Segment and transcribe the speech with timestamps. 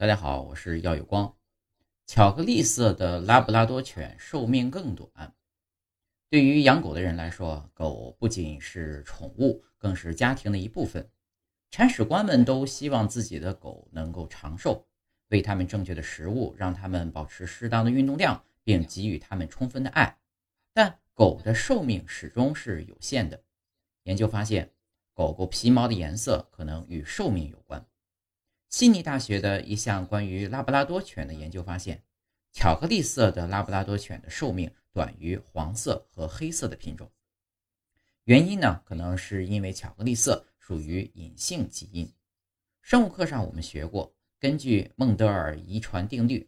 [0.00, 1.34] 大家好，我是耀有光。
[2.06, 5.34] 巧克力色的拉布拉多犬寿命更短。
[6.30, 11.10] 对于养狗的人来说，狗不仅是宠物，更是家庭的一部分。
[11.72, 14.86] 铲屎官们都希望自己的狗能够长寿，
[15.30, 20.16] 喂它们正确的食物，让它们保持适当的运动量，并给予它们充分的爱。
[20.72, 23.42] 但狗的寿命始终是有限的。
[24.04, 24.70] 研究发现，
[25.12, 27.84] 狗狗皮毛的颜色可能与寿命有关。
[28.70, 32.02] 悉尼大学的一项关于拉布拉多犬的研究发现，
[32.52, 37.10] 巧克力色的拉布拉多犬的寿命短于黄色和黑色的品种。
[38.24, 42.12] 原因呢，可能是因为巧克力色属于隐性基因。
[42.82, 46.46] 生物课上我们学过，根据孟德尔遗传定律，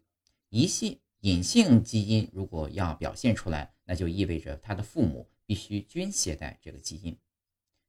[0.51, 7.19] 一系隐性基因如果要表现出来，那就意味着它的父母必须均携带这个基因。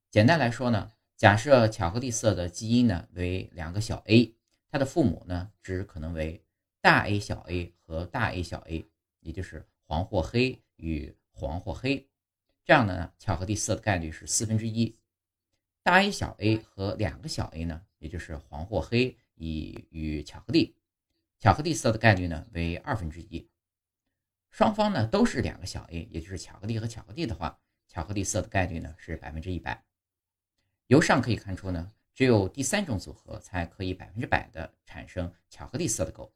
[0.09, 0.93] 简单来说呢。
[1.21, 4.35] 假设巧克力色的基因呢为两个小 a，
[4.71, 6.43] 它的父母呢只可能为
[6.81, 8.83] 大 A 小 a 和大 A 小 a，
[9.19, 12.09] 也就是黄或黑与黄或黑。
[12.65, 14.97] 这样的呢，巧克力色的概率是四分之一。
[15.83, 20.75] 大 A 小 a 和两个小 a 呢，也就是黄或黑以与巧克力，
[21.37, 23.47] 巧克力色的概率呢为二分之一。
[24.49, 29.83] 双方呢都是两个小 a，也就是巧克力和巧克力的话，巧克力色的概率呢是百分之一百。
[30.91, 36.29] 由上可以看出呢，只有第三种组合才可以百分之百的产生巧克力色的狗。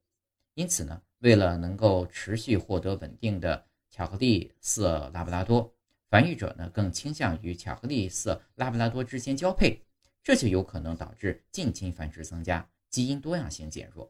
[0.53, 5.75] 因此呢，为了能够持续获得稳定的巧克力色拉布拉多，
[6.09, 9.81] 繁育者呢更倾向于巧克力色拉布拉多之间交配，
[10.23, 14.09] 这就有可能导致近亲繁殖增加，基因多样性减弱。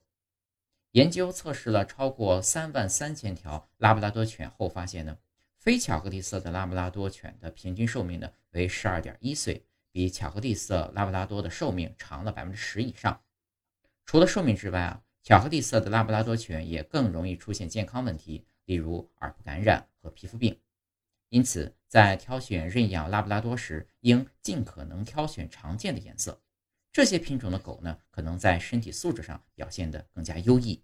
[0.91, 5.17] 研究测试了超过三万三千条拉布拉多犬后发现呢，
[5.57, 9.65] 非巧克力色的拉布拉多犬的平均寿命呢为十二点一岁。
[9.95, 13.21] 比巧克力色拉布拉多的寿命长了百分之十以上。
[14.05, 20.59] 除了寿命之外啊，巧克力色的拉布拉多犬也更容易出现健康问题，例如耳部感染和皮肤病。
[21.29, 26.41] 因此，在挑选认养拉布拉多时，应尽可能挑选常见的颜色。
[26.91, 30.83] 这些品种的狗呢，可能在身体素质上表现得更加优异。